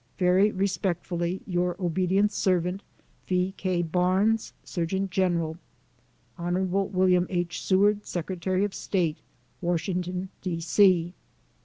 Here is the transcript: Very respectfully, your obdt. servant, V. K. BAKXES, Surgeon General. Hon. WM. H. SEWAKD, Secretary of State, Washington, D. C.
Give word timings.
Very 0.17 0.49
respectfully, 0.49 1.43
your 1.45 1.75
obdt. 1.75 2.31
servant, 2.31 2.81
V. 3.27 3.53
K. 3.55 3.83
BAKXES, 3.83 4.53
Surgeon 4.63 5.07
General. 5.11 5.59
Hon. 6.39 6.65
WM. 6.71 7.27
H. 7.29 7.59
SEWAKD, 7.61 8.03
Secretary 8.07 8.63
of 8.65 8.73
State, 8.73 9.17
Washington, 9.61 10.29
D. 10.41 10.59
C. 10.59 11.13